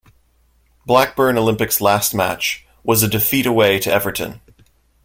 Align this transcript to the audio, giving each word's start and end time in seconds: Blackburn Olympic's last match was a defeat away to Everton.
Blackburn 0.83 1.37
Olympic's 1.37 1.79
last 1.79 2.15
match 2.15 2.65
was 2.83 3.03
a 3.03 3.07
defeat 3.07 3.45
away 3.45 3.77
to 3.77 3.93
Everton. 3.93 4.41